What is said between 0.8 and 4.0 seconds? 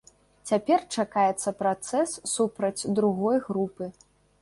чакаецца працэс супраць другой групы.